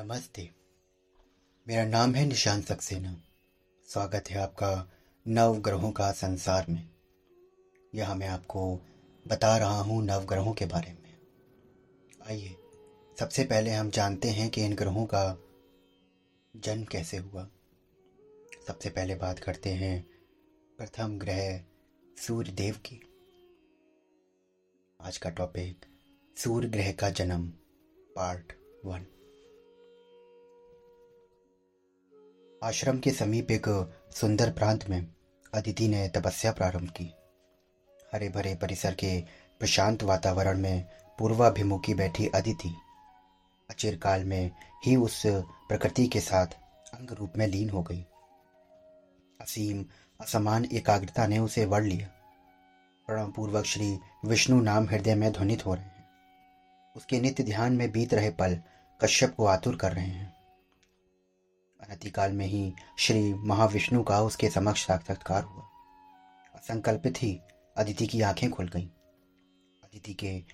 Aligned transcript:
नमस्ते। 0.00 0.50
मेरा 1.68 1.84
नाम 1.84 2.14
है 2.14 2.24
निशान 2.26 2.62
सक्सेना। 2.62 3.16
स्वागत 3.88 4.30
है 4.30 4.38
आपका 4.38 4.90
नव 5.28 5.60
ग्रहों 5.60 5.92
का 5.92 6.12
संसार 6.12 6.66
में। 6.68 6.88
यह 7.94 8.14
मैं 8.14 8.28
आपको 8.28 8.80
बता 9.28 9.56
रहा 9.56 9.80
हूँ 9.80 10.04
नव 10.04 10.24
ग्रहों 10.24 10.52
के 10.52 10.66
बारे 10.66 10.92
में। 10.92 11.18
आइए, 12.26 12.56
सबसे 13.20 13.44
पहले 13.44 13.70
हम 13.70 13.90
जानते 13.90 14.28
हैं 14.28 14.50
कि 14.50 14.64
इन 14.64 14.74
ग्रहों 14.74 15.06
का 15.06 15.38
जन्म 16.56 16.84
कैसे 16.84 17.16
हुआ। 17.16 17.48
सबसे 18.66 18.90
पहले 18.90 19.14
बात 19.14 19.38
करते 19.38 19.70
हैं 19.70 20.06
प्रथम 20.78 21.18
ग्रह 21.18 21.64
सूर्य 22.26 22.52
देव 22.52 22.74
की। 22.74 23.00
आज 25.00 25.18
का 25.18 25.30
टॉपिक 25.30 25.86
सूर्य 26.36 26.68
ग्रह 26.68 26.92
का 26.92 27.10
जन्म 27.10 27.48
पार्ट 28.16 28.52
वन 28.84 29.06
आश्रम 32.62 32.98
के 32.98 33.10
समीप 33.10 33.50
एक 33.50 33.90
सुंदर 34.10 34.50
प्रांत 34.52 34.90
में 34.90 35.06
अदिति 35.54 35.88
ने 35.88 36.08
तपस्या 36.08 36.52
प्रारंभ 36.52 36.88
की। 36.90 37.14
हरे 38.14 38.28
भरे 38.28 38.54
परिसर 38.54 38.94
के 38.94 39.20
प्रशांत 39.58 40.02
वातावरण 40.02 40.58
में 40.58 40.84
पूर्वाभिमुखी 41.18 41.94
बैठी 41.94 42.26
अदिति 42.26 42.74
अचिरकाल 43.70 44.24
में 44.24 44.50
ही 44.86 44.96
उस 44.96 45.22
प्रकृति 45.68 46.06
के 46.06 46.20
साथ 46.20 46.46
अंग 46.94 47.12
रूप 47.12 47.32
में 47.36 47.46
लीन 47.46 47.70
हो 47.70 47.82
गई। 47.82 48.06
असीम 49.40 49.84
असमान 50.20 50.64
एकाग्रता 50.72 51.26
ने 51.26 51.38
उसे 51.38 51.64
वड़ 51.64 51.84
लिया। 51.84 52.06
प्रणाम 53.06 53.32
पूर्वक 53.32 53.64
श्री 53.64 53.98
विष्णु 54.24 54.60
नाम 54.60 54.88
हृदय 54.88 55.14
में 55.14 55.32
ध्वनित 55.32 55.66
हो 55.66 55.74
रहे 55.74 55.84
हैं। 55.84 56.08
उसके 56.96 57.20
नित्य 57.20 57.42
ध्यान 57.42 57.72
में 57.72 57.92
बीत 57.92 58.14
रहे 58.14 58.30
पल 58.30 58.60
कश्यप 59.00 59.34
को 59.34 59.46
आतुर 59.46 59.76
कर 59.76 59.92
रहे 59.92 60.06
हैं। 60.06 60.39
अनतिकाल 61.90 62.32
में 62.32 62.46
ही 62.46 62.74
श्री 62.98 63.34
महाविष्णु 63.34 64.02
का 64.02 64.20
उसके 64.20 64.50
समक्ष 64.50 64.86
साक्षात्कार 64.86 65.42
हुआ। 65.42 65.62
असंकल्पित 66.54 67.22
ही 67.22 67.40
अदिति 67.76 68.06
की 68.06 68.22
आँखें 68.22 68.50
खुल 68.50 68.68
गईं। 68.68 68.88
अदिति 69.82 70.14
के 70.14 70.44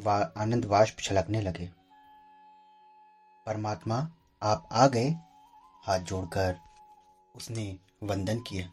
वा, 0.00 0.32
आनंद 0.36 0.64
वाष्प 0.64 0.96
छलकने 0.98 1.40
लगे। 1.40 1.70
परमात्मा, 3.46 4.08
आप 4.42 4.68
आ 4.72 4.86
गए? 4.86 5.10
हाथ 5.84 5.98
जोड़कर 5.98 6.58
उसने 7.36 7.78
वंदन 8.02 8.40
किया। 8.40 8.72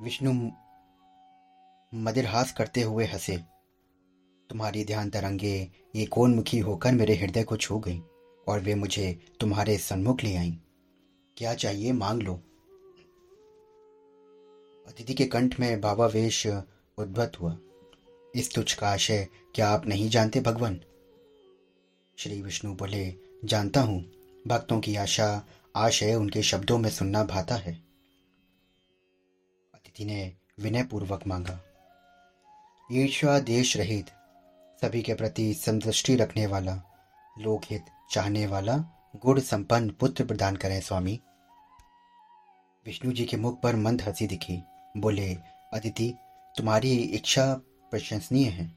विष्णु 0.00 0.50
मदिरहास 1.94 2.52
करते 2.52 2.82
हुए 2.82 3.06
हंसे। 3.06 3.36
तुम्हारी 4.50 4.84
ध्यान 4.84 5.10
तरंगे 5.10 5.70
ये 5.96 6.08
मुखी 6.18 6.58
होकर 6.58 6.92
मेरे 6.92 7.14
हृदय 7.16 7.44
को 7.44 7.56
छू 7.56 7.78
गई। 7.78 8.02
और 8.48 8.60
वे 8.60 8.74
मुझे 8.74 9.26
तुम्हारे 9.40 9.78
सन्मुख 9.78 10.24
ले 10.24 10.36
आईं। 10.36 10.52
क्या 11.36 11.54
चाहिए 11.54 11.92
मांग 11.92 12.22
लो। 12.22 12.34
अतिथि 14.86 15.14
के 15.14 15.24
कंठ 15.24 15.60
में 15.60 15.80
भावावेश 15.80 16.46
उद्भत 16.98 17.32
हुआ। 17.40 17.58
इस 18.34 18.54
तुच्छ 18.54 18.74
का 18.74 18.88
आशय 18.88 19.28
क्या 19.54 19.68
आप 19.68 19.86
नहीं 19.86 20.08
जानते 20.08 20.40
भगवान? 20.40 20.80
श्री 22.18 22.42
विष्णु 22.42 22.74
बोले, 22.74 23.14
जानता 23.44 23.80
हूँ। 23.80 24.04
भक्तों 24.46 24.80
की 24.80 24.96
आशा, 24.96 25.46
आशय 25.76 26.14
उनके 26.14 26.42
शब्दों 26.42 26.78
में 26.78 26.90
सुनना 26.90 27.24
भाता 27.24 27.54
है। 27.54 27.82
अतिथि 29.74 30.04
ने 30.04 30.32
विनय 30.60 30.82
पूर्वक 30.82 31.26
मांगा। 31.26 31.60
ईर्ष्या 32.92 33.38
देश 33.38 33.76
रहित, 33.76 34.06
सभी 34.82 35.02
के 35.02 35.14
प्रति 35.14 35.54
संदृष्टि 35.54 36.16
रखने 36.16 36.46
वाला, 36.46 36.82
लोकहित 37.38 37.82
चाहने 38.12 38.46
वाला 38.46 38.76
गुण 39.16 39.40
संपन्न 39.40 39.90
पुत्र 39.90 40.24
प्रदान 40.24 40.56
करें, 40.56 40.80
स्वामी। 40.80 41.20
विष्णु 42.86 43.12
जी 43.12 43.24
के 43.24 43.36
मुख 43.36 43.60
पर 43.60 43.76
मंद 43.76 44.02
हँसी 44.02 44.26
दिखी। 44.26 44.62
बोले, 44.96 45.34
अदिति, 45.72 46.14
तुम्हारी 46.56 46.96
इच्छा 46.96 47.54
प्रशंसनीय 47.90 48.48
है। 48.48 48.72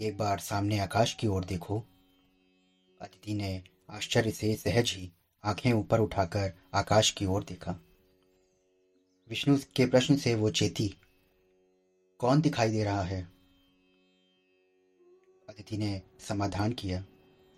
एक 0.00 0.16
बार 0.16 0.38
सामने 0.38 0.78
आकाश 0.78 1.14
की 1.14 1.26
ओर 1.26 1.44
देखो। 1.44 1.78
अदिति 3.00 3.34
ने 3.34 3.62
आश्चर्य 3.90 4.30
से 4.30 4.54
सहज 4.54 4.94
ही 4.96 5.12
आँखें 5.44 5.72
ऊपर 5.72 6.00
उठाकर 6.00 6.52
आकाश 6.74 7.10
की 7.10 7.26
ओर 7.26 7.44
देखा। 7.44 7.72
विष्णु 9.30 9.58
के 9.76 9.86
प्रश्न 9.86 10.16
से 10.16 10.34
वो 10.34 10.50
चेती, 10.50 10.94
कौन 12.18 12.40
दिखाई 12.40 12.70
दे 12.70 12.84
रहा 12.84 13.02
है? 13.02 13.22
अदिति 15.48 15.76
ने 15.76 16.02
समाधान 16.28 16.72
किया। 16.72 17.04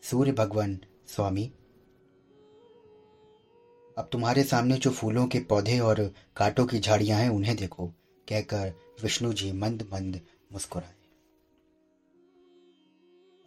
सूर्य 0.03 0.33
भगवान 0.33 0.81
स्वामी। 1.07 1.53
अब 3.99 4.09
तुम्हारे 4.13 4.45
सामने 4.45 4.77
जो 4.77 4.91
फूलों 4.91 5.27
के 5.27 5.39
पौधे 5.39 5.79
और 5.79 6.15
कांटों 6.37 6.67
की 6.67 6.79
झाड़ियाँ 6.79 7.21
हैं, 7.21 7.29
उन्हें 7.29 7.57
देखो, 7.57 7.87
कहकर 8.29 8.73
विष्णु 9.03 9.33
जी 9.33 9.53
मंद 9.53 9.89
मंद 9.93 10.21
मुस्कुराए। 10.53 10.95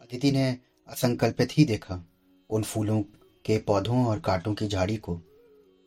अदिति 0.00 0.32
ने 0.32 0.58
असंकल्पित 0.88 1.48
ही 1.52 1.64
देखा 1.64 2.04
उन 2.50 2.62
फूलों 2.62 3.02
के 3.44 3.58
पौधों 3.58 4.06
और 4.06 4.20
कांटों 4.20 4.54
की 4.54 4.68
झाड़ी 4.68 4.96
को। 4.96 5.20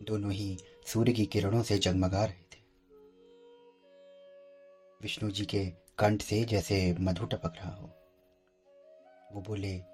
दोनों 0.03 0.31
ही 0.31 0.57
सूर्य 0.87 1.13
की 1.13 1.25
किरणों 1.25 1.63
से 1.63 1.77
जगमगा 1.77 2.25
रहे 2.25 2.33
थे। 2.33 2.61
विष्णु 5.01 5.31
जी 5.31 5.45
के 5.45 5.65
कंठ 5.97 6.21
से 6.21 6.43
जैसे 6.43 6.95
मधु 6.99 7.25
टपक 7.25 7.53
रहा 7.57 7.75
हो। 7.75 7.89
वो 9.33 9.41
बोले 9.41 9.90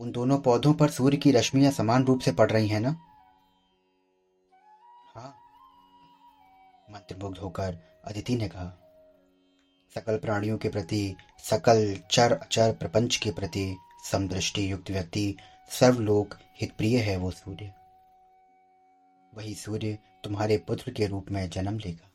उन 0.00 0.10
दोनों 0.12 0.38
पौधों 0.38 0.74
पर 0.74 0.90
सूर्य 0.90 1.16
की 1.16 1.30
रश्मियाँ 1.30 1.72
समान 1.72 2.04
रूप 2.04 2.20
से 2.20 2.32
पड़ 2.32 2.50
रही 2.50 2.68
हैं 2.68 2.80
ना? 2.80 2.96
हाँ। 5.14 5.34
मंत्रमुग्ध 6.90 7.38
होकर 7.38 7.78
अदिति 8.04 8.36
ने 8.36 8.48
कहा, 8.48 8.80
सकल 9.94 10.18
प्राणियों 10.18 10.58
के 10.58 10.68
प्रति, 10.68 11.16
सकल 11.38 12.00
चर 12.10 12.32
अचर 12.32 12.72
प्रपंच 12.72 13.16
के 13.16 13.30
प्रति 13.30 13.76
समदृष्टि 14.10 14.72
युक्त 14.72 14.90
व्यक्ति 14.90 15.36
सर्वलोक 15.70 16.34
हितप्रिय 16.60 16.98
है 16.98 17.16
वो 17.16 17.30
सूर्य। 17.30 17.74
वही 19.34 19.54
सूर्य 19.54 19.98
तुम्हारे 20.24 20.58
पुत्र 20.58 20.92
के 20.92 21.06
रूप 21.06 21.30
में 21.30 21.50
जन्म 21.50 21.78
लेगा। 21.78 22.10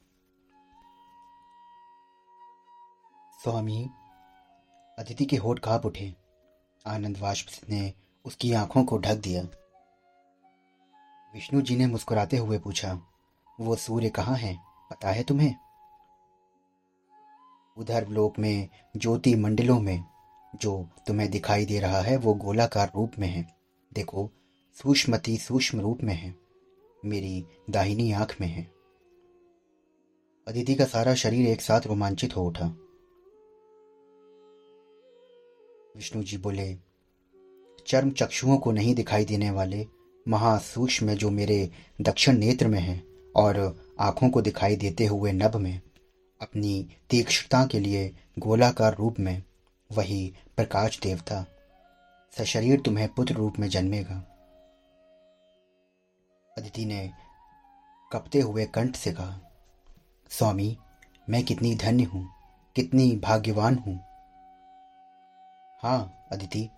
स्वामी, 3.44 3.90
अदिति 5.00 5.25
के 5.25 5.35
होठ 5.35 5.59
काँप 5.59 5.85
उठे। 5.85 6.19
आनंद 6.89 7.17
वाष्प 7.17 7.47
ने 7.69 7.94
उसकी 8.25 8.53
आँखों 8.53 8.83
को 8.83 8.97
ढक 8.97 9.16
दिया। 9.16 9.41
विष्णु 11.33 11.61
जी 11.61 11.75
ने 11.75 11.88
मुस्कुराते 11.88 12.38
हुए 12.38 12.59
पूछा, 12.59 13.01
वो 13.59 13.75
सूर्य 13.75 14.09
कहाँ 14.09 14.38
है? 14.38 14.57
पता 14.89 15.11
है 15.11 15.23
तुम्हें? 15.23 15.55
उधर 17.78 18.07
लोक 18.07 18.39
में, 18.39 18.69
ज्योति 18.97 19.35
मंडलों 19.35 19.79
में, 19.79 20.03
जो 20.55 20.89
तुम्हें 21.07 21.31
दिखाई 21.31 21.66
दे 21.66 21.79
रहा 21.79 22.01
है, 22.01 22.17
वो 22.17 22.33
गोलाकार 22.33 22.91
रूप 22.95 23.11
में 23.19 23.28
है। 23.28 23.57
देखो, 23.94 24.31
सूक्ष्मति 24.73 25.38
सूक्ष्म 25.38 25.81
रूप 25.81 25.99
में 26.03 26.16
है। 26.16 26.35
मेरी 27.05 27.45
दाहिनी 27.69 28.11
आँख 28.11 28.41
में 28.41 28.47
है। 28.47 28.72
अदिति 30.47 30.75
का 30.75 30.85
सारा 30.85 31.16
शरीर 31.16 31.47
एक 31.47 31.61
साथ 31.61 31.81
रोमांचित 31.81 32.35
हो 32.35 32.45
उठा। 32.45 32.75
विष्णु 35.95 36.23
जी 36.23 36.38
बोले, 36.38 36.73
चर्म 37.88 38.11
चक्षुओं 38.11 38.57
को 38.57 38.72
नहीं 38.72 38.94
दिखाई 38.95 39.25
देने 39.25 39.50
वाले 39.51 39.85
महासूक्ष्म 40.25 41.13
जो 41.13 41.29
मेरे 41.29 41.69
दक्षिण 42.01 42.38
नेत्र 42.38 42.67
में 42.67 42.79
है 42.79 43.01
और 43.35 43.57
आँखों 43.99 44.29
को 44.29 44.41
दिखाई 44.41 44.75
देते 44.75 45.05
हुए 45.05 45.31
नभ 45.31 45.55
में, 45.55 45.81
अपनी 46.41 46.87
तीक्ष्णता 47.09 47.66
के 47.66 47.79
लिए 47.79 48.11
गोलाकार 48.40 48.96
रूप 48.96 49.19
में 49.19 49.41
वही 49.90 50.34
प्रकाश 50.55 50.99
देवता। 50.99 51.46
सशरीर 52.34 52.81
तुम्हें 52.81 53.08
पुत्र 53.08 53.35
रूप 53.35 53.59
में 53.59 53.67
जन्मेगा 53.69 54.16
अदिति 56.52 56.85
ने 56.85 57.09
कपते 58.11 58.40
हुए 58.40 58.66
कंठ 58.66 58.96
से 58.96 59.11
कहा, 59.11 59.40
स्वामी, 60.31 60.78
मैं 61.29 61.43
कितनी 61.43 61.75
धन्य 61.75 62.03
हूँ, 62.03 62.28
कितनी 62.75 63.16
भाग्यवान 63.16 63.75
हूँ। 63.78 63.99
हाँ 65.84 66.28
अदिति, 66.31 66.70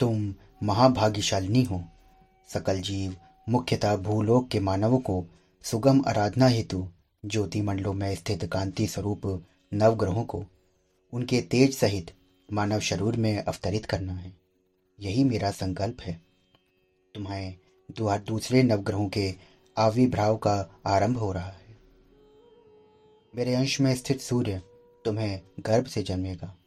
तुम 0.00 0.34
महाभाग्यशालिनी 0.62 1.62
हो। 1.62 1.84
सकल 2.48 2.80
जीव 2.80 3.16
मुख्यतः 3.48 3.96
भूलोक 3.96 4.48
के 4.48 4.60
मानवों 4.60 4.98
को 4.98 5.26
सुगम 5.62 6.04
आराधना 6.08 6.46
हेतु 6.46 6.88
ज्योति 7.24 7.62
मंडलों 7.62 7.92
में 7.92 8.14
स्थित 8.14 8.44
कांति 8.44 8.86
स्वरूप 8.86 9.46
नवग्रहों 9.74 10.24
को 10.24 10.44
उनके 11.12 11.40
तेज 11.40 11.76
सहित 11.76 12.14
मानव 12.52 12.80
शरीर 12.80 13.16
में 13.16 13.44
अवतरित 13.44 13.86
करना 13.86 14.12
है। 14.12 14.36
यही 15.00 15.24
मेरा 15.24 15.50
संकल्प 15.50 16.00
है। 16.00 16.22
तुम्हें 17.14 17.58
दूसरे 18.00 18.62
नवग्रहों 18.62 19.08
के 19.08 19.34
आविर्भाव 19.78 20.36
का 20.36 20.80
आरंभ 20.86 21.16
हो 21.16 21.32
रहा 21.32 21.48
है। 21.48 21.78
मेरे 23.36 23.54
अंश 23.54 23.80
में 23.80 23.94
स्थित 23.94 24.20
सूर्य 24.20 24.62
तुम्हें 25.04 25.40
गर्भ 25.60 25.86
से 25.86 26.02
जन्मेगा। 26.02 26.57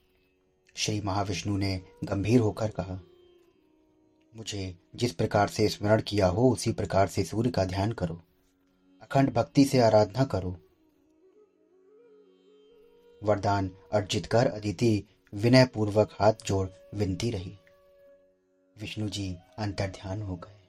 श्री 0.75 1.01
महाविष्णु 1.01 1.57
ने 1.57 1.81
गंभीर 2.03 2.39
होकर 2.39 2.71
कहा, 2.71 2.99
मुझे 4.35 4.89
जिस 4.95 5.11
प्रकार 5.13 5.47
से 5.47 5.69
स्मरण 5.69 6.01
किया 6.01 6.27
हो, 6.27 6.51
उसी 6.51 6.71
प्रकार 6.71 7.07
से 7.07 7.23
सूर्य 7.23 7.51
का 7.51 7.65
ध्यान 7.65 7.91
करो। 7.91 8.21
अखंड 9.01 9.33
भक्ति 9.33 9.65
से 9.65 9.79
आराधना 9.79 10.23
करो। 10.25 10.57
वरदान 13.23 13.71
अर्जित 13.93 14.25
कर 14.25 14.47
अदिति 14.47 15.03
विनय 15.33 15.65
पूर्वक 15.65 16.09
हाथ 16.19 16.33
जोड़ 16.45 16.69
विनती 16.95 17.31
रही। 17.31 17.57
विष्णु 18.77 19.09
जी 19.09 19.37
अंतर 19.57 19.87
ध्यान 19.87 20.21
हो 20.21 20.35
गए। 20.35 20.67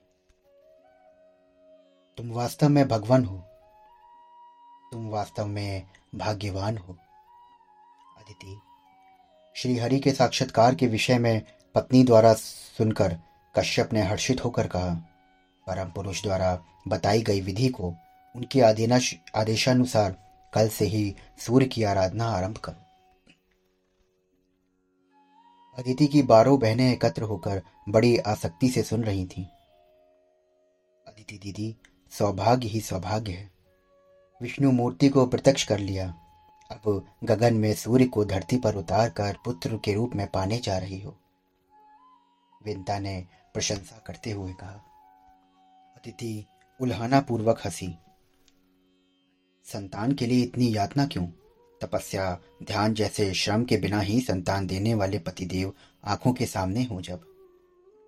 तुम 2.17 2.33
वास्तव 2.33 2.69
में 2.69 2.89
भगवान 2.89 3.25
हो। 3.25 3.39
तुम 4.93 5.09
वास्तव 5.09 5.47
में 5.47 5.83
भाग्यवान 6.15 6.79
हो। 6.79 6.93
अदिति 8.19 8.61
श्री 9.57 9.77
हरि 9.77 9.99
के 9.99 10.13
साक्षात्कार 10.13 10.75
के 10.75 10.87
विषय 10.87 11.19
में 11.19 11.43
पत्नी 11.75 12.05
द्वारा 12.05 12.33
सुनकर 12.35 13.19
कश्यप 13.59 13.93
ने 13.93 14.03
हर्षित 14.03 14.45
होकर 14.45 14.67
कहा, 14.67 14.95
परम 15.67 15.91
पुरुष 15.91 16.23
द्वारा 16.23 16.65
बताई 16.89 17.23
गई 17.23 17.41
विधि 17.41 17.69
को 17.69 17.95
उनके 18.37 18.61
आदेशानुसार 19.35 20.17
कल 20.55 20.69
से 20.69 20.85
ही 20.85 21.15
सूर्य 21.39 21.67
की 21.67 21.83
आराधना 21.83 22.25
आरंभ 22.25 22.57
करो। 22.57 22.83
अदिति 25.79 26.07
की 26.07 26.23
बारह 26.23 26.57
बहनें 26.57 26.93
एकत्र 26.93 27.23
होकर 27.23 27.63
बड़ी 27.89 28.19
आसक्ति 28.19 28.69
से 28.69 28.83
सुन 28.83 29.05
रही 29.05 29.27
थीं। 29.27 29.45
अदिति 31.09 31.39
दीदी, 31.39 31.77
सौभाग्य 32.11 32.69
ही 32.69 32.81
सौभाग्य 32.81 33.33
है। 33.33 33.51
विष्णु 34.43 34.73
मूर्ति 34.73 35.09
को 35.09 35.27
प्रत्यक्ष 35.27 35.65
कर 35.65 35.79
लिया। 35.79 36.15
अब 36.73 37.07
गगन 37.25 37.55
में 37.55 37.75
सूर्य 37.75 38.05
को 38.05 38.25
धरती 38.25 38.57
पर 38.57 38.77
उतार 38.77 39.11
कर 39.11 39.37
पुत्र 39.45 39.77
के 39.77 39.95
रूप 39.95 40.15
में 40.15 40.27
पाने 40.27 40.59
जा 40.59 40.79
रही 40.79 41.01
हो। 41.01 41.19
विंता 42.65 42.99
ने 42.99 43.27
प्रशंसा 43.55 44.03
करते 44.07 44.31
हुए 44.31 44.53
कहा, 44.53 44.85
अदिति, 45.97 46.47
उल्हाना 46.81 47.21
पूर्वक 47.21 47.61
हँसी। 47.65 47.99
संतान 49.65 50.13
के 50.13 50.27
लिए 50.27 50.43
इतनी 50.43 50.77
यातना 50.77 51.07
क्यों? 51.07 51.27
तपस्या, 51.81 52.41
ध्यान 52.63 52.95
जैसे 52.95 53.35
श्रम 53.35 53.65
के 53.65 53.77
बिना 53.77 54.01
ही 54.01 54.21
संतान 54.21 54.67
देने 54.67 54.95
वाले 54.95 55.19
पतिदेव 55.19 55.73
आँखों 56.05 56.33
के 56.33 56.47
सामने 56.47 56.83
हो 56.85 57.01
जब। 57.01 57.21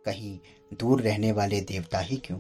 कहीं 0.05 0.39
दूर 0.75 1.01
रहने 1.01 1.33
वाले 1.33 1.61
देवता 1.61 1.99
ही 1.99 2.17
क्यों? 2.17 2.39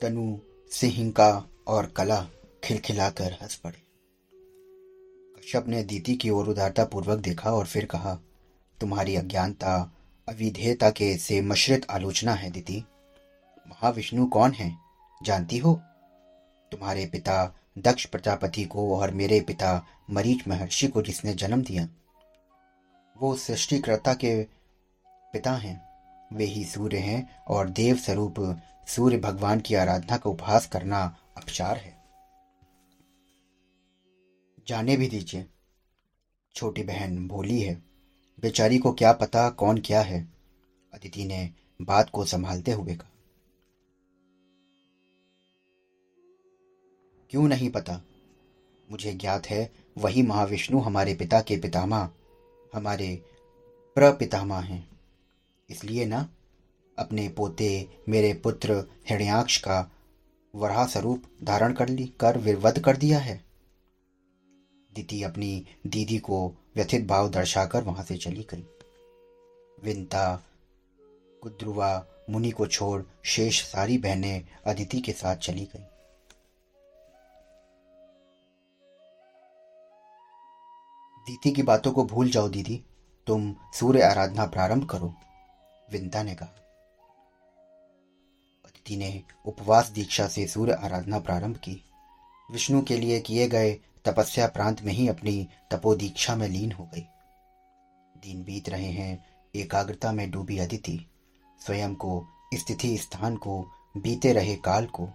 तनु 0.00 0.38
सिंहिका 0.70 1.48
और 1.66 1.86
कला 1.86 2.28
खिलखिलाकर 2.64 3.32
हंस 3.32 3.54
पड़े। 3.54 3.82
कश्यप 5.36 5.68
ने 5.68 5.82
दीदी 5.82 6.16
की 6.16 6.30
ओर 6.30 6.48
उदारता 6.48 6.84
पूर्वक 6.84 7.18
देखा 7.18 7.50
और 7.50 7.66
फिर 7.66 7.84
कहा, 7.84 8.14
तुम्हारी 8.80 9.16
अज्ञानता, 9.16 9.92
अविधेयता 10.28 10.90
के 10.90 11.16
से 11.18 11.40
मशरत 11.40 11.86
आलोचना 11.90 12.34
है, 12.34 12.50
दीदी। 12.50 12.84
महाविष्णु 13.68 14.26
कौन 14.26 14.52
है? 14.52 14.76
जानती 15.22 15.58
हो? 15.58 15.74
तुम्हारे 16.72 17.06
पिता 17.06 17.54
दक्ष 17.78 18.06
प्रजापति 18.06 18.64
को 18.64 18.96
और 18.98 19.10
मेरे 19.10 19.40
पिता 19.40 19.86
मरीच 20.10 20.48
महर्षि 20.48 20.88
को 20.88 21.02
जिसने 21.02 21.34
जन्म 21.34 21.62
दिया, 21.62 21.88
वो 23.16 23.36
सृष्टिकर्ता 23.36 24.14
के 24.14 24.42
पिता 25.32 25.52
हैं। 25.52 25.82
वे 26.32 26.44
ही 26.44 26.64
सूर्य 26.64 26.98
हैं 26.98 27.44
और 27.44 27.68
देव 27.68 27.96
स्वरूप 27.96 28.60
सूर्य 28.88 29.18
भगवान 29.18 29.60
की 29.60 29.74
आराधना 29.74 30.16
का 30.16 30.30
उपहास 30.30 30.66
करना 30.66 31.16
अपचार 31.36 31.76
है। 31.76 31.93
जाने 34.68 34.96
भी 34.96 35.08
दीजिए। 35.08 35.46
छोटी 36.54 36.82
बहन 36.82 37.28
भोली 37.28 37.60
है, 37.60 37.82
बेचारी 38.40 38.78
को 38.78 38.92
क्या 38.92 39.12
पता 39.12 39.50
कौन 39.50 39.78
क्या 39.78 40.02
है? 40.02 40.28
अदिति 40.94 41.24
ने 41.24 41.50
बात 41.82 42.10
को 42.10 42.24
संभालते 42.24 42.72
हुए 42.72 42.94
कहा। 42.94 43.10
क्यों 47.30 47.48
नहीं 47.48 47.70
पता? 47.70 48.00
मुझे 48.90 49.12
ज्ञात 49.12 49.46
है, 49.46 49.72
वही 49.98 50.22
महाविष्णु 50.22 50.78
हमारे 50.78 51.14
पिता 51.14 51.40
के 51.40 51.56
पितामह, 51.56 52.10
हमारे 52.74 53.22
प्रपितामह 53.94 54.60
हैं। 54.60 54.88
इसलिए 55.70 56.04
ना, 56.04 56.28
अपने 56.98 57.28
पोते 57.28 57.88
मेरे 58.08 58.34
पुत्र 58.34 58.84
हिण्याक्ष 59.10 59.58
का 59.58 59.90
वराह 60.54 60.86
स्वरूप 60.86 61.22
धारण 61.44 61.72
कर 61.72 61.88
ली, 61.88 62.06
कर 62.20 62.38
विवध 62.38 62.78
कर 62.78 62.96
दिया 62.96 63.18
है। 63.18 63.53
दीदी 64.94 65.22
अपनी 65.22 65.66
दीदी 65.86 66.18
को 66.18 66.54
व्यथित 66.76 67.06
भाव 67.06 67.30
दर्शाकर 67.30 67.82
वहाँ 67.82 68.04
से 68.04 68.16
चली 68.16 68.46
गई। 68.50 68.66
विंता 69.82 70.42
कुद्रुवा 71.42 72.06
मुनि 72.30 72.50
को 72.50 72.66
छोड़ 72.66 73.02
शेष 73.24 73.62
सारी 73.62 73.98
बहनें 73.98 74.48
अदिति 74.66 75.00
के 75.00 75.12
साथ 75.12 75.36
चली 75.36 75.64
गई। 75.64 75.86
दीदी 81.26 81.50
की 81.52 81.62
बातों 81.62 81.92
को 81.92 82.04
भूल 82.04 82.30
जाओ 82.30 82.48
दीदी, 82.48 82.82
तुम 83.26 83.56
सूर्य 83.74 84.02
आराधना 84.02 84.46
प्रारंभ 84.46 84.88
करो, 84.88 85.14
विंता 85.90 86.22
ने 86.22 86.34
कहा। 86.34 86.54
अदिति 88.64 88.96
ने 88.96 89.22
उपवास 89.46 89.88
दीक्षा 89.88 90.28
से 90.28 90.46
सूर्य 90.46 90.72
आराधना 90.72 91.18
प्रारंभ 91.18 91.56
की। 91.56 91.84
विष्णु 92.50 92.82
के 92.82 92.96
लिए 92.96 93.20
किए 93.20 93.48
गए 93.48 93.78
तपस्या 94.06 94.46
प्रांत 94.46 94.82
में 94.82 94.92
ही 94.92 95.08
अपनी 95.08 95.48
तपो 95.70 95.94
दीक्षा 95.94 96.36
में 96.36 96.48
लीन 96.48 96.72
हो 96.72 96.84
गई। 96.84 97.06
दिन 98.16 98.44
बीत 98.44 98.68
रहे 98.68 98.90
हैं, 98.90 99.26
एकाग्रता 99.54 100.12
में 100.12 100.30
डूबी 100.30 100.58
अदिति 100.58 101.06
स्वयं 101.66 101.94
को, 101.94 102.26
स्थिति 102.54 102.98
स्थान 102.98 103.36
को, 103.36 103.70
बीते 103.96 104.32
रहे 104.32 104.56
काल 104.56 104.86
को, 104.86 105.08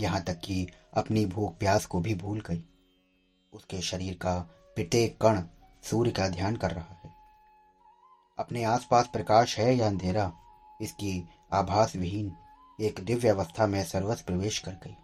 यहाँ 0.00 0.22
तक 0.22 0.40
कि 0.40 0.66
अपनी 0.94 1.26
भूख 1.26 1.58
प्यास 1.58 1.86
को 1.86 2.00
भी 2.00 2.14
भूल 2.14 2.40
गई। 2.40 2.64
उसके 3.52 3.80
शरीर 3.80 4.14
का 4.14 4.38
प्रत्येक 4.76 5.18
कण 5.20 5.42
सूर्य 5.82 6.10
का 6.10 6.28
ध्यान 6.28 6.56
कर 6.56 6.70
रहा 6.70 7.00
है। 7.04 7.12
अपने 8.38 8.64
आसपास 8.64 9.06
प्रकाश 9.06 9.58
है 9.58 9.76
या 9.76 9.86
अंधेरा, 9.86 10.32
इसकी 10.80 11.28
आभास 11.52 11.96
विहीन 11.96 12.32
एक 12.80 13.00
दिव्य 13.00 13.28
अवस्था 13.28 13.66
में 13.66 13.84
सर्वस 13.84 14.22
प्रवेश 14.22 14.58
कर 14.58 14.72
गई। 14.72 14.96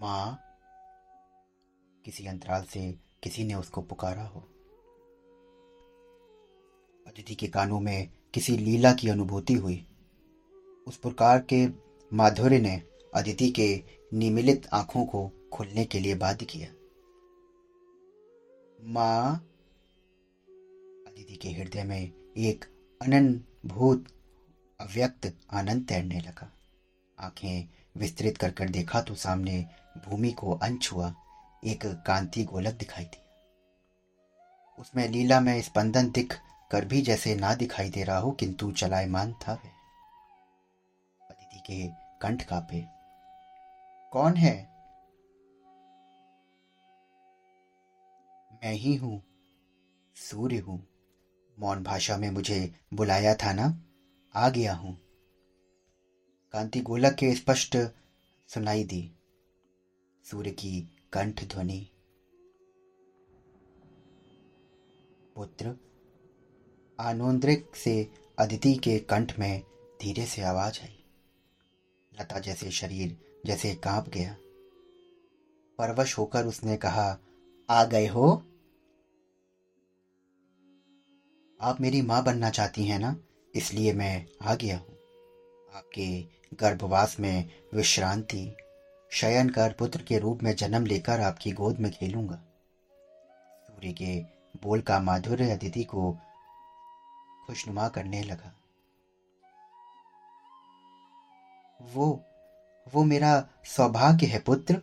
माँ 0.00 0.40
किसी 2.04 2.26
अंतराल 2.26 2.62
से 2.62 2.94
किसी 3.22 3.44
ने 3.44 3.54
उसको 3.54 3.82
पुकारा 3.82 4.22
हो। 4.22 4.40
अदिति 7.06 7.34
के 7.34 7.46
कानों 7.46 7.80
में 7.80 8.10
किसी 8.34 8.56
लीला 8.56 8.92
की 8.92 9.08
अनुभूति 9.08 9.54
हुई। 9.54 9.86
उस 10.86 10.96
प्रकार 10.96 11.46
के 11.52 11.66
माधुर्य 12.12 12.58
ने 12.58 12.82
अदिति 13.14 13.50
के 13.50 13.84
निमिलित 14.14 14.66
आँखों 14.72 15.06
को 15.06 15.30
खुलने 15.52 15.84
के 15.84 15.98
लिए 15.98 16.14
बाध्य 16.14 16.46
किया। 16.46 16.68
माँ, 18.84 19.36
अदिति 21.06 21.36
के 21.36 21.48
हृदय 21.48 21.84
में 21.84 22.12
एक 22.36 22.64
अनंभूत 23.02 24.04
अव्यक्त 24.80 25.36
आनंद 25.50 25.86
तैरने 25.88 26.20
लगा। 26.20 26.52
आँखें 27.18 27.68
विस्तृत 27.96 28.36
कर 28.36 28.50
कर 28.50 28.68
देखा 28.68 29.00
तो 29.00 29.14
सामने 29.14 29.66
भूमि 30.08 30.32
को 30.32 30.52
अंश 30.52 30.92
हुआ। 30.92 31.14
एक 31.64 31.86
कांति 31.86 32.44
गोलक 32.44 32.74
दिखाई 32.74 33.04
दिया। 33.04 33.22
उसमें 34.78 35.08
लीला 35.08 35.40
में 35.40 35.62
स्पंदन 35.62 36.10
दिख 36.10 36.40
कर 36.70 36.84
भी 36.84 37.02
जैसे 37.02 37.34
ना 37.34 37.54
दिखाई 37.54 37.90
दे 37.90 38.02
रहा 38.02 38.18
हो, 38.18 38.30
किंतु 38.30 38.72
चलायमान 38.72 39.32
था 39.32 39.52
वह। 39.52 39.70
अदिति 41.30 41.58
के 41.58 41.88
कंठ 42.20 42.42
कापे। 42.42 42.84
कौन 44.12 44.34
है? 44.34 44.72
मैं 48.52 48.72
ही 48.72 48.94
हूँ। 48.94 49.22
सूर्य 50.16 50.58
हूँ। 50.58 50.88
मौन 51.58 51.82
भाषा 51.82 52.16
में 52.16 52.30
मुझे 52.30 52.74
बुलाया 52.94 53.34
था 53.34 53.52
ना? 53.52 53.82
आ 54.34 54.48
गया 54.48 54.74
हूँ। 54.74 54.98
कांति 56.52 56.80
गोलक 56.80 57.12
के 57.12 57.34
स्पष्ट 57.34 57.76
सुनाई 58.48 58.84
दी। 58.84 59.12
सूर्य 60.24 60.50
की 60.50 60.98
कंठ 61.12 61.44
ध्वनि। 61.44 61.90
पुत्र, 65.36 65.76
आनोद्रिक 67.00 67.76
से 67.76 68.10
अदिति 68.38 68.74
के 68.74 68.98
कंठ 68.98 69.38
में 69.38 69.62
धीरे 70.02 70.26
से 70.26 70.42
आवाज़ 70.42 70.80
आई। 70.80 71.04
लता 72.20 72.38
जैसे 72.38 72.70
शरीर 72.70 73.16
जैसे 73.46 73.74
काँप 73.74 74.08
गया। 74.08 74.36
परवश 75.78 76.18
होकर 76.18 76.46
उसने 76.46 76.76
कहा, 76.76 77.18
आ 77.70 77.84
गए 77.84 78.06
हो? 78.06 78.42
आप 81.60 81.80
मेरी 81.80 82.02
माँ 82.02 82.24
बनना 82.24 82.50
चाहती 82.50 82.84
हैं 82.84 82.98
ना, 82.98 83.16
इसलिए 83.54 83.92
मैं 83.92 84.26
आ 84.42 84.54
गया 84.54 84.78
हूँ। 84.78 84.98
आपके 85.74 86.22
गर्भवास 86.54 87.20
में 87.20 87.50
विश्रांति 87.74 88.56
शयन 89.12 89.48
कर 89.48 89.72
पुत्र 89.72 90.02
के 90.02 90.18
रूप 90.18 90.42
में 90.42 90.56
जन्म 90.56 90.86
लेकर 90.86 91.20
आपकी 91.20 91.52
गोद 91.52 91.78
में 91.78 91.92
खेलूँगा। 91.92 92.36
सूर्य 93.66 93.92
के 93.92 94.20
बोल 94.62 94.80
का 94.80 95.00
माधुर्य 95.00 95.50
अदिति 95.50 95.84
को 95.84 96.18
खुशनुमा 97.46 97.88
करने 97.88 98.22
लगा। 98.22 98.52
वो 101.82 102.24
वो 102.94 103.04
मेरा 103.04 103.48
सौभाग्य 103.64 104.26
है 104.26 104.38
पुत्र। 104.38 104.82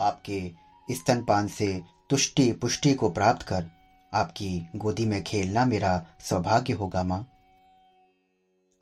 आपके 0.00 0.52
स्तनपान 0.90 1.48
से 1.48 1.82
तुष्टि 2.10 2.52
पुष्टि 2.52 2.94
को 2.94 3.10
प्राप्त 3.10 3.42
कर 3.42 3.70
आपकी 4.14 4.68
गोदी 4.76 5.06
में 5.06 5.22
खेलना 5.24 5.64
मेरा 5.64 6.06
सौभाग्य 6.20 6.72
होगा, 6.72 7.02
माँ। 7.02 7.26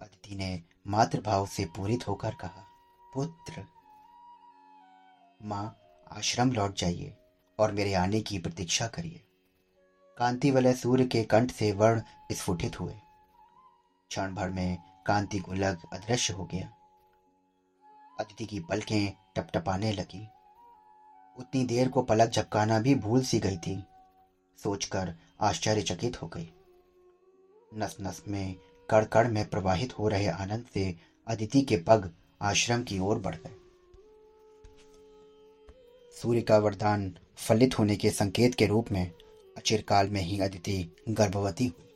अदिति 0.00 0.34
ने 0.34 0.62
मातृभाव 0.86 1.46
से 1.46 1.64
पूरित 1.64 2.08
होकर 2.08 2.34
कहा। 2.34 2.64
पुत्र। 3.14 3.64
माँ, 5.42 5.78
आश्रम 6.12 6.52
लौट 6.52 6.76
जाइए 6.76 7.16
और 7.58 7.72
मेरे 7.72 7.94
आने 7.94 8.20
की 8.20 8.38
प्रतीक्षा 8.38 8.86
करिए। 8.86 9.24
कांति 10.18 10.50
वाले 10.50 10.72
सूर्य 10.72 11.06
के 11.06 11.24
कंठ 11.24 11.50
से 11.50 11.72
वर्ण 11.72 12.02
स्फुटित 12.32 12.80
हुए। 12.80 12.92
क्षण 14.08 14.34
भर 14.34 14.50
में 14.50 14.78
कांति 15.06 15.38
गुलक 15.38 15.82
अदृश्य 15.92 16.32
हो 16.32 16.44
गया। 16.44 16.72
अदिति 18.20 18.46
की 18.46 18.60
पलकें 18.60 19.12
टपटपाने 19.36 19.92
लगी। 19.92 20.28
उतनी 21.38 21.64
देर 21.64 21.88
को 21.88 22.02
पलक 22.02 22.30
झपकाना 22.30 22.78
भी 22.78 22.94
भूल 22.94 23.22
सी 23.24 23.38
गई 23.38 23.56
थी। 23.56 23.84
सोचकर 24.62 25.14
आश्चर्यचकित 25.40 26.22
हो 26.22 26.28
गई। 26.28 26.52
नस 27.74 27.96
नस 28.00 28.22
में 28.28 28.56
कड़ 28.90 29.04
कड़ 29.04 29.28
में 29.28 29.50
प्रवाहित 29.50 29.98
हो 29.98 30.08
रहे 30.08 30.28
आनंद 30.28 30.66
से 30.74 30.96
अदिति 31.26 31.62
के 31.62 31.76
पग 31.76 32.14
आश्रम 32.40 32.82
की 32.82 32.98
ओर 32.98 33.18
बढ़ 33.18 33.34
गए 33.34 33.54
सूर्य 36.22 36.40
का 36.40 36.58
वरदान 36.58 37.12
फलित 37.36 37.78
होने 37.78 37.96
के 37.96 38.10
संकेत 38.10 38.54
के 38.54 38.66
रूप 38.66 38.92
में 38.92 39.10
अचिरकाल 39.56 40.08
में 40.08 40.20
ही 40.20 40.40
अदिति 40.40 40.92
गर्भवती 41.08 41.66
हुई। 41.66 41.86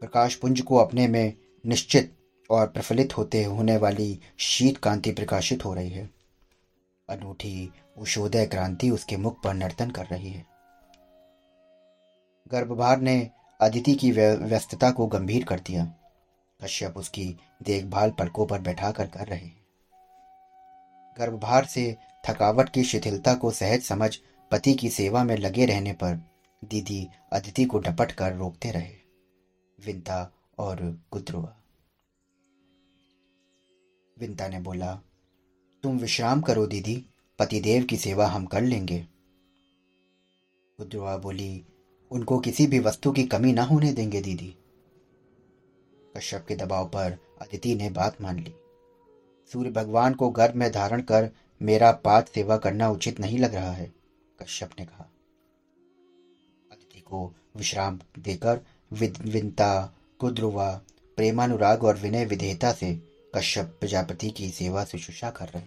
प्रकाश 0.00 0.34
पुंज 0.34 0.60
को 0.60 0.76
अपने 0.76 1.08
में 1.08 1.32
निश्चित 1.66 2.12
और 2.50 2.66
प्रफुल्लित 2.66 3.16
होते 3.18 3.44
होने 3.44 3.76
वाली 3.76 4.20
शीत 4.38 4.76
कांति 4.76 5.12
प्रकाशित 5.12 5.64
हो 5.64 5.74
रही 5.74 5.90
है। 5.90 6.10
अनूठी 7.08 7.70
उषोदय 7.98 8.46
क्रांति 8.46 8.90
उसके 8.90 9.16
मुख 9.16 9.42
पर 9.42 9.54
नर्तन 9.54 9.90
कर 9.90 10.06
रही 10.06 10.30
है। 10.30 10.46
गर्भभार 12.52 13.00
ने 13.00 13.30
अदिति 13.60 13.94
की 13.94 14.10
व्यस्तता 14.10 14.90
को 14.90 15.06
गंभीर 15.06 15.44
कर 15.44 15.60
दिया। 15.60 15.84
कश्यप 16.64 16.96
उसकी 16.96 17.36
देखभाल 17.62 18.10
पलकों 18.10 18.46
पर 18.46 18.60
बैठाकर 18.60 19.06
कर 19.06 19.26
रहे। 19.26 19.38
हैं 19.38 19.66
गर्भभार 21.18 21.64
से 21.64 21.96
थकावट 22.28 22.68
की 22.68 22.84
शिथिलता 22.84 23.34
को 23.34 23.50
सहज 23.50 23.82
समझ 23.82 24.16
पति 24.50 24.74
की 24.74 24.90
सेवा 24.90 25.24
में 25.24 25.36
लगे 25.36 25.66
रहने 25.66 25.92
पर 25.92 26.30
दीदी 26.64 27.08
अदिति 27.32 27.64
को 27.64 27.78
डपट 27.78 28.12
कर 28.12 28.36
रोकते 28.36 28.70
रहे। 28.70 28.94
विंता 29.86 30.32
और 30.58 31.00
गुद्रुआ। 31.12 31.56
विंता 34.18 34.48
ने 34.48 34.60
बोला, 34.60 35.00
तुम 35.82 35.98
विश्राम 35.98 36.40
करो 36.40 36.66
दीदी, 36.66 37.06
पतिदेव 37.38 37.84
की 37.84 37.96
सेवा 37.96 38.26
हम 38.26 38.46
कर 38.46 38.62
लेंगे। 38.62 39.06
गुद्रुआ 40.78 41.16
बोली, 41.16 41.64
उनको 42.10 42.38
किसी 42.38 42.66
भी 42.66 42.78
वस्तु 42.78 43.12
की 43.12 43.24
कमी 43.24 43.52
ना 43.52 43.62
होने 43.62 43.92
देंगे 43.92 44.20
दीदी। 44.20 44.56
कश्यप 46.16 46.44
के 46.48 46.56
दबाव 46.56 46.88
पर 46.88 47.25
अदिति 47.40 47.74
ने 47.74 47.90
बात 47.90 48.20
मान 48.20 48.38
ली। 48.38 48.54
सूर्य 49.50 49.70
भगवान 49.70 50.14
को 50.14 50.28
गर्भ 50.30 50.54
में 50.54 50.70
धारण 50.72 51.02
कर 51.02 51.30
मेरा 51.60 51.90
पाद 52.04 52.24
सेवा 52.24 52.56
करना 52.56 52.88
उचित 52.90 53.20
नहीं 53.20 53.38
लग 53.38 53.54
रहा 53.54 53.72
है, 53.72 53.92
कश्यप 54.42 54.70
ने 54.78 54.86
कहा। 54.86 55.10
अदिति 56.72 57.00
को 57.00 57.32
विश्राम 57.56 58.00
देकर 58.18 58.60
विनता 58.92 59.94
कुद्रुवा, 60.20 60.70
प्रेमानुराग 61.18 61.84
और 61.84 61.96
विनय 61.96 62.24
विधेयता 62.24 62.72
से 62.72 62.94
कश्यप 63.34 63.76
प्रजापति 63.80 64.30
की 64.30 64.50
सेवा 64.50 64.84
शुश्रूषा 64.84 65.30
कर 65.30 65.48
रहे 65.48 65.62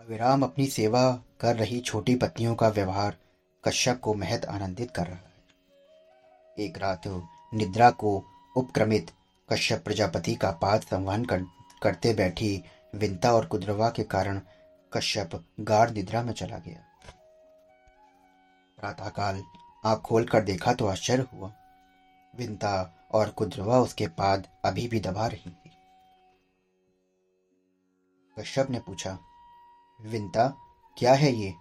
अविराम 0.00 0.42
अपनी 0.42 0.66
सेवा 0.66 1.22
कर 1.40 1.56
रही 1.56 1.80
छोटी 1.80 2.14
पत्नियों 2.14 2.54
का 2.54 2.68
व्यवहार 2.68 3.16
कश्यप 3.64 4.00
को 4.00 4.14
महत 4.14 4.44
आनंदित 4.44 4.90
कर 4.90 5.06
रहा 5.06 5.16
है। 5.16 6.66
एक 6.66 6.78
रात 6.78 7.02
निद्रा 7.54 7.90
को 7.90 8.22
उपक्रमित 8.56 9.10
कश्यप 9.52 9.84
प्रजापति 9.84 10.34
का 10.34 10.50
पाद 10.50 10.80
संवहन 10.80 11.24
कर, 11.24 11.42
करते 11.82 12.14
बैठी 12.14 12.64
विंता 12.94 13.32
और 13.32 13.46
कुद्रवा 13.46 13.90
के 13.90 14.04
कारण 14.04 14.40
कश्यप 14.92 15.44
गाढ़ 15.60 15.90
निद्रा 15.90 16.22
में 16.22 16.32
चला 16.32 16.58
गया। 16.58 16.84
प्रातःकाल 18.78 19.42
आँख 19.84 19.98
खोलकर 19.98 20.44
देखा 20.44 20.74
तो 20.74 20.86
आश्चर्य 20.86 21.26
हुआ। 21.32 21.52
विंता 22.36 22.94
और 23.12 23.30
कुद्रवा 23.30 23.78
उसके 23.78 24.06
पाद 24.06 24.48
अभी 24.64 24.88
भी 24.88 25.00
दबा 25.00 25.26
रही 25.26 25.50
थी। 25.50 25.70
कश्यप 28.38 28.70
ने 28.70 28.80
पूछा 28.80 29.18
विंता 30.00 30.48
क्या 30.98 31.14
है 31.14 31.32
ये? 31.32 31.54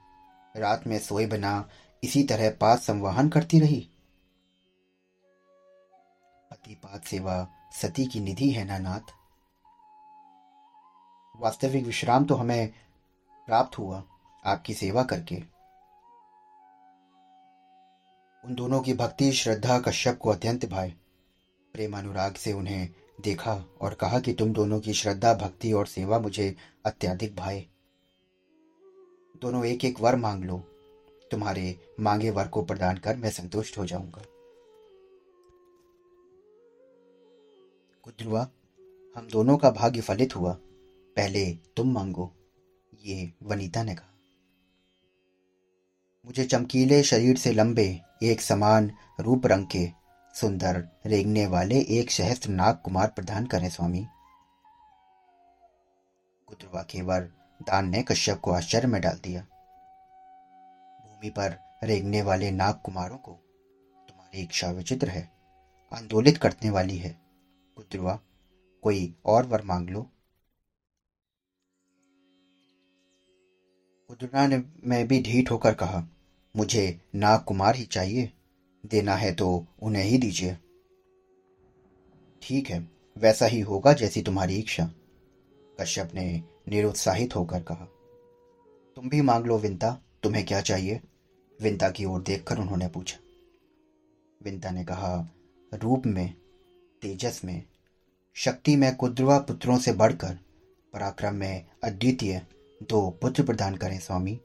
रात 0.57 0.87
में 0.87 0.99
सोए 0.99 1.25
बिना 1.25 1.69
इसी 2.03 2.23
तरह 2.23 2.49
पाद 2.49 2.79
संवाहन 2.79 3.29
करती 3.29 3.59
रही? 3.59 3.89
पतिपात 6.51 7.03
सेवा 7.03 7.47
सती 7.81 8.05
की 8.05 8.19
निधि 8.19 8.49
है 8.49 8.63
ना 8.65 8.77
नाथ 8.77 9.13
वास्तविक 11.39 11.85
विश्राम 11.85 12.25
तो 12.25 12.35
हमें 12.35 12.67
प्राप्त 13.47 13.77
हुआ, 13.77 14.03
आपकी 14.45 14.73
सेवा 14.73 15.03
करके। 15.03 15.35
उन 18.43 18.55
दोनों 18.55 18.79
की 18.81 18.93
भक्ति, 18.93 19.31
श्रद्धा, 19.31 19.79
कश्यप 19.79 20.17
को 20.17 20.29
अत्यंत 20.29 20.65
भाई 20.65 20.89
प्रेमानुराग 21.73 22.35
से 22.35 22.53
उन्हें 22.53 22.89
देखा 23.21 23.53
और 23.81 23.93
कहा 23.93 24.19
कि 24.19 24.33
तुम 24.33 24.53
दोनों 24.53 24.79
की 24.79 24.93
श्रद्धा, 24.93 25.33
भक्ति 25.33 25.71
और 25.73 25.87
सेवा 25.87 26.19
मुझे 26.19 26.55
अत्यधिक 26.85 27.35
भाई 27.35 27.67
दोनों 29.41 29.65
एक 29.65 29.85
एक 29.85 29.99
वर 30.01 30.15
मांग 30.15 30.43
लो। 30.43 30.57
तुम्हारे 31.31 31.79
मांगे 31.99 32.29
वर 32.29 32.47
को 32.47 32.61
प्रदान 32.61 32.97
कर 32.97 33.15
मैं 33.15 33.29
संतुष्ट 33.29 33.77
हो 33.77 33.85
जाऊँगा। 33.85 34.21
कुद्रुआ 38.07 38.47
हम 39.15 39.27
दोनों 39.27 39.57
का 39.57 39.71
भाग्य 39.71 40.01
फलित 40.01 40.35
हुआ। 40.35 40.57
पहले 41.15 41.53
तुम 41.53 41.91
मांगो, 41.91 42.35
ये 43.05 43.33
वनीता 43.43 43.83
ने 43.83 43.95
कहा। 43.95 44.13
मुझे 46.25 46.45
चमकीले 46.45 47.03
शरीर 47.03 47.37
से 47.37 47.51
लंबे, 47.51 48.01
एक 48.23 48.41
समान 48.41 48.91
रूप 49.19 49.45
रंग 49.45 49.67
के, 49.67 49.89
सुंदर 50.33 50.87
रेंगने 51.05 51.47
वाले 51.47 51.79
एक 51.79 52.11
सहस्त्र 52.11 52.49
नाग 52.49 52.81
कुमार 52.85 53.07
प्रदान 53.07 53.45
करें, 53.45 53.69
स्वामी। 53.69 54.07
कुद्रुआ 56.47 56.83
के 56.83 57.01
वर 57.01 57.21
दान 57.61 57.89
ने 57.89 58.03
कश्यप 58.03 58.39
को 58.39 58.51
आश्चर्य 58.51 58.87
में 58.87 59.01
डाल 59.01 59.19
दिया। 59.23 59.41
भूमि 61.05 61.29
पर 61.29 61.59
रेंगने 61.83 62.21
वाले 62.21 62.51
नाग 62.51 62.81
कुमारों 62.85 63.17
को 63.17 63.31
तुम्हारी 64.09 64.41
इच्छा 64.41 64.71
विचित्र 64.71 65.09
है, 65.09 65.31
आंदोलित 65.93 66.37
करने 66.37 66.69
वाली 66.69 66.97
है। 66.97 67.26
कुद्रुआ 67.77 68.19
कोई 68.83 69.13
और 69.25 69.45
वर 69.45 69.61
मांग 69.61 69.89
लो। 69.89 70.01
कुद्रुआ 74.09 74.45
ने 74.47 74.61
मैं 74.83 75.07
भी 75.07 75.21
ढीठ 75.21 75.51
होकर 75.51 75.73
कहा, 75.73 76.07
मुझे 76.55 77.01
नाग 77.15 77.43
कुमार 77.43 77.75
ही 77.75 77.83
चाहिए, 77.85 78.31
देना 78.83 79.15
है 79.15 79.33
तो 79.33 79.65
उन्हें 79.81 80.03
ही 80.03 80.17
दीजिए। 80.17 80.57
ठीक 82.41 82.69
है, 82.69 82.79
वैसा 83.17 83.45
ही 83.45 83.59
होगा 83.59 83.93
जैसी 83.93 84.21
तुम्हारी 84.21 84.57
इच्छा, 84.59 84.89
कश्यप 85.79 86.11
ने 86.15 86.43
निरुत्साहित 86.67 87.35
होकर 87.35 87.63
कहा। 87.63 87.85
तुम 88.97 89.09
भी 89.09 89.21
मांग 89.21 89.45
लो 89.45 89.57
विंता, 89.57 89.91
तुम्हें 90.23 90.45
क्या 90.45 90.61
चाहिए? 90.61 91.01
विंता 91.59 91.89
की 91.89 92.05
ओर 92.05 92.21
देखकर 92.21 92.59
उन्होंने 92.59 92.87
पूछा। 92.87 93.19
विंता 94.41 94.71
ने 94.71 94.85
कहा, 94.85 95.15
रूप 95.73 96.05
में 96.05 96.33
तेजस 97.01 97.41
में, 97.45 97.63
शक्ति 98.33 98.75
में 98.75 98.95
कुद्रवा 98.95 99.37
पुत्रों 99.39 99.77
से 99.77 99.93
बढ़कर, 99.93 100.39
पराक्रम 100.93 101.35
में 101.35 101.65
अद्वितीय 101.83 102.41
दो 102.83 103.09
पुत्र 103.09 103.43
प्रदान 103.43 103.75
करें 103.75 103.99
स्वामी। 103.99 104.41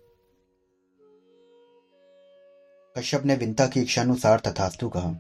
कश्यप 2.99 3.25
ने 3.25 3.35
विंता 3.35 3.67
की 3.67 3.81
इच्छानुसार 3.81 4.41
तथास्तु 4.41 4.89
कहा, 4.89 5.13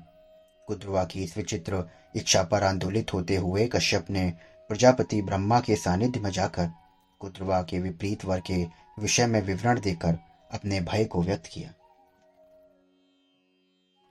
कुद्रवा 0.67 1.05
की 1.05 1.25
इस 1.25 1.37
विचित्र 1.37 1.85
इच्छा 2.17 2.43
पर 2.43 2.62
आंदोलित 2.62 3.15
होते 3.15 3.37
हुए 3.37 3.67
कश्यप 3.67 4.11
ने 4.11 4.33
प्रजापति 4.69 5.23
ब्रह्मा 5.23 5.61
के 5.61 5.77
सानिध्य 5.77 6.21
में 6.21 6.31
जाकर 6.31 6.71
कुद्रवा 7.19 7.62
के 7.62 7.79
विपरीत 7.79 8.25
वर 8.25 8.41
के 8.41 8.65
विषय 8.99 9.27
में 9.27 9.43
विवरण 9.43 9.81
देकर 9.81 10.19
अपने 10.53 10.81
भय 10.81 11.05
को 11.05 11.23
व्यक्त 11.23 11.47
किया। 11.47 11.75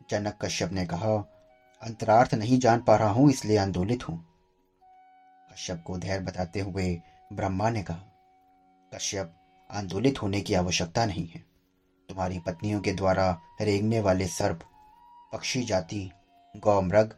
जनक 0.10 0.40
कश्यप 0.42 0.72
ने 0.72 0.86
कहा 0.86 1.28
अंतरार्थ 1.82 2.34
नहीं 2.34 2.60
जान 2.60 2.82
पा 2.82 2.96
रहा 2.96 3.10
हूँ, 3.10 3.30
इसलिए 3.30 3.58
आंदोलित 3.58 4.08
हूँ। 4.10 4.18
कश्यप 5.50 5.84
को 5.88 5.98
धैर्य 5.98 6.24
बताते 6.24 6.60
हुए 6.60 7.02
ब्रह्मा 7.34 7.70
ने 7.70 7.84
कहा, 7.84 8.04
कश्यप, 8.92 9.34
आंदोलित 9.70 10.22
होने 10.22 10.42
की 10.42 10.54
आवश्यकता 10.54 11.06
नहीं 11.06 11.28
है। 11.28 11.40
तुम्हारी 12.10 12.40
पत्नियों 12.40 12.80
के 12.82 12.92
द्वारा 12.94 13.30
रेंगने 13.62 14.00
वाले 14.00 14.28
सर्प, 14.28 14.60
पक्षी 15.32 15.64
जाति 15.64 16.10
गौ 16.56 16.82
मृग 16.82 17.14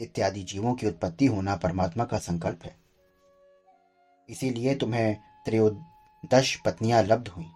इत्यादि 0.00 0.42
जीवों 0.42 0.74
की 0.74 0.86
उत्पत्ति 0.86 1.26
होना 1.26 1.56
परमात्मा 1.56 2.04
का 2.04 2.18
संकल्प 2.20 2.64
है। 2.64 2.74
इसीलिए 4.28 4.74
तुम्हें 4.74 5.16
त्रयोदश 5.46 6.54
पत्नियाँ 6.56 7.02
लब्ध 7.02 7.28
हुई। 7.28 7.46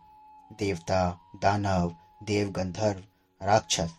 देवता, 0.50 1.18
दानव 1.36 1.94
देव 2.22 2.50
गंधर्व 2.50 3.02
राक्षस 3.40 3.94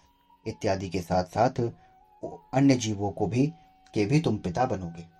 इत्यादि 0.45 0.89
के 0.89 1.01
साथ 1.01 1.23
साथ 1.25 1.59
अन्य 2.27 2.75
जीवों 2.75 3.11
को 3.11 3.27
भी, 3.27 3.47
के 3.93 4.05
भी 4.05 4.19
तुम 4.19 4.37
पिता 4.37 4.65
बनोगे। 4.65 5.19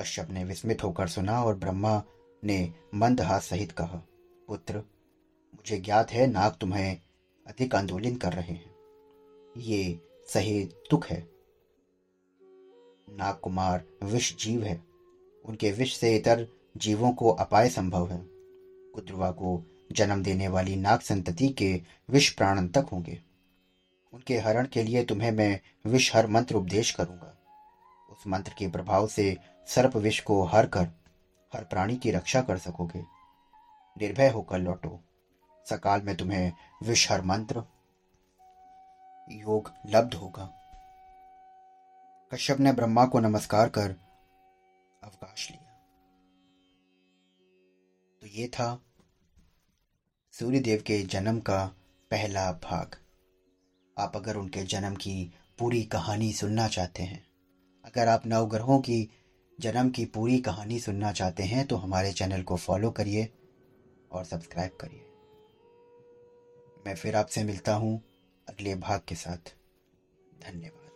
कश्यप 0.00 0.30
ने 0.30 0.44
विस्मित 0.44 0.84
होकर 0.84 1.08
सुना 1.08 1.44
और 1.44 1.56
ब्रह्मा 1.56 2.02
ने 2.44 2.72
मंद 2.94 3.20
हाथ 3.20 3.40
सहित 3.40 3.72
कहा, 3.72 4.02
पुत्र, 4.48 4.76
मुझे 5.54 5.78
ज्ञात 5.78 6.10
है 6.10 6.26
नाग 6.26 6.52
तुम्हें 6.60 7.00
अधिक 7.46 7.74
आंदोलन 7.74 8.16
कर 8.16 8.32
रहे 8.32 8.52
हैं। 8.52 8.74
ये 9.56 10.00
सही 10.26 10.64
दुख 10.64 11.06
है। 11.06 11.30
नाग 13.10 13.36
कुमार 13.36 13.84
विष 14.02 14.36
जीव 14.36 14.62
है। 14.62 14.84
उनके 15.44 15.70
विष 15.70 15.96
से 15.96 16.16
इतर 16.16 16.48
जीवों 16.76 17.12
को 17.12 17.30
अपाय 17.30 17.68
संभव 17.68 18.10
है। 18.10 18.22
कुद्रवा 18.94 19.30
को 19.30 19.64
जन्म 19.92 20.22
देने 20.22 20.48
वाली 20.48 20.76
नाग 20.76 21.00
संतति 21.00 21.48
के 21.48 21.82
विष 22.10 22.30
प्राण 22.30 22.68
तक 22.68 22.86
होंगे। 22.92 23.27
उनके 24.12 24.38
हरण 24.38 24.66
के 24.66 24.82
लिए 24.82 25.04
तुम्हें 25.04 25.30
मैं 25.30 25.60
विष 25.86 26.14
हर 26.16 26.26
मंत्र 26.26 26.54
उपदेश 26.54 26.90
करूँगा। 26.90 27.34
उस 28.10 28.26
मंत्र 28.26 28.54
के 28.58 28.68
प्रभाव 28.68 29.06
से 29.06 29.36
सर्प 29.66 29.96
विष 29.96 30.20
को 30.20 30.42
हर 30.44 30.66
कर, 30.66 30.88
हर 31.52 31.64
प्राणी 31.64 31.96
की 31.96 32.10
रक्षा 32.10 32.42
कर 32.42 32.58
सकोगे। 32.58 33.04
निर्भय 33.96 34.28
होकर 34.28 34.58
लौटो। 34.58 35.00
सकाल 35.66 36.02
में 36.02 36.16
तुम्हें 36.16 36.52
विष 36.82 37.10
हर 37.10 37.22
मंत्र, 37.22 37.62
योग 39.30 39.72
लब्ध 39.86 40.14
होगा। 40.14 40.50
कश्यप 42.32 42.60
ने 42.60 42.72
ब्रह्मा 42.72 43.04
को 43.06 43.20
नमस्कार 43.20 43.68
कर 43.68 43.90
अवकाश 45.04 45.50
लिया। 45.50 45.72
तो 48.20 48.26
ये 48.26 48.48
था 48.48 48.82
सूर्यदेव 50.32 50.82
के 50.86 51.02
जन्म 51.02 51.40
का 51.40 51.64
पहला 52.10 52.52
भाग। 52.52 52.96
आप 53.98 54.16
अगर 54.16 54.36
उनके 54.36 54.62
जन्म 54.62 54.94
की 54.94 55.32
पूरी 55.58 55.82
कहानी 55.84 56.32
सुनना 56.32 56.68
चाहते 56.68 57.02
हैं, 57.02 57.26
अगर 57.84 58.08
आप 58.08 58.26
नवग्रहों 58.26 58.78
की 58.80 59.08
जन्म 59.58 59.90
की 59.90 60.04
पूरी 60.04 60.38
कहानी 60.38 60.78
सुनना 60.80 61.12
चाहते 61.12 61.42
हैं 61.42 61.66
तो 61.66 61.76
हमारे 61.76 62.12
चैनल 62.12 62.42
को 62.42 62.56
फॉलो 62.56 62.90
करिए 62.90 63.28
और 64.12 64.24
सब्सक्राइब 64.24 64.76
करिए। 64.80 65.04
मैं 66.86 66.94
फिर 66.94 67.16
आपसे 67.16 67.44
मिलता 67.44 67.74
हूँ 67.74 68.00
अगले 68.48 68.74
भाग 68.76 69.00
के 69.08 69.14
साथ। 69.14 69.54
धन्यवाद। 70.42 70.87